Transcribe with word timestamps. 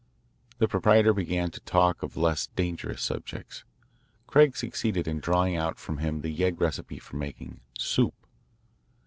The 0.57 0.67
proprietor 0.67 1.13
began 1.13 1.51
to 1.51 1.59
talk 1.59 2.01
of 2.01 2.17
less 2.17 2.47
dangerous 2.55 3.03
subjects. 3.03 3.65
Craig 4.25 4.57
succeeded 4.57 5.07
in 5.07 5.19
drawing 5.19 5.55
out 5.55 5.77
from 5.77 5.99
him 5.99 6.21
the 6.21 6.35
yegg 6.35 6.59
recipe 6.59 6.97
for 6.97 7.17
making 7.17 7.59
"soup." 7.77 8.15